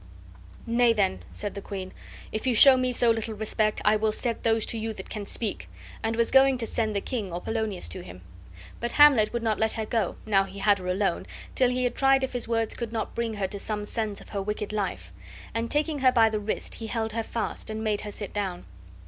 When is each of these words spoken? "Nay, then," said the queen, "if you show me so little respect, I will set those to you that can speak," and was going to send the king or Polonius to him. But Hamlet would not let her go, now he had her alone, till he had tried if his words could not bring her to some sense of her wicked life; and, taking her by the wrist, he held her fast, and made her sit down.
"Nay, 0.65 0.93
then," 0.93 1.21
said 1.29 1.53
the 1.53 1.61
queen, 1.61 1.93
"if 2.31 2.47
you 2.47 2.55
show 2.55 2.75
me 2.75 2.91
so 2.91 3.11
little 3.11 3.35
respect, 3.35 3.81
I 3.85 3.97
will 3.97 4.11
set 4.11 4.41
those 4.41 4.65
to 4.65 4.77
you 4.79 4.93
that 4.93 5.11
can 5.11 5.27
speak," 5.27 5.69
and 6.01 6.15
was 6.15 6.31
going 6.31 6.57
to 6.57 6.65
send 6.65 6.95
the 6.95 7.01
king 7.01 7.31
or 7.31 7.39
Polonius 7.39 7.87
to 7.89 8.01
him. 8.01 8.21
But 8.79 8.93
Hamlet 8.93 9.31
would 9.31 9.43
not 9.43 9.59
let 9.59 9.73
her 9.73 9.85
go, 9.85 10.15
now 10.25 10.45
he 10.45 10.57
had 10.57 10.79
her 10.79 10.87
alone, 10.87 11.27
till 11.53 11.69
he 11.69 11.83
had 11.83 11.93
tried 11.93 12.23
if 12.23 12.33
his 12.33 12.47
words 12.47 12.73
could 12.75 12.91
not 12.91 13.13
bring 13.13 13.35
her 13.35 13.45
to 13.49 13.59
some 13.59 13.85
sense 13.85 14.19
of 14.19 14.29
her 14.29 14.41
wicked 14.41 14.73
life; 14.73 15.13
and, 15.53 15.69
taking 15.69 15.99
her 15.99 16.11
by 16.11 16.31
the 16.31 16.39
wrist, 16.39 16.73
he 16.73 16.87
held 16.87 17.13
her 17.13 17.21
fast, 17.21 17.69
and 17.69 17.83
made 17.83 18.01
her 18.01 18.11
sit 18.11 18.33
down. 18.33 18.65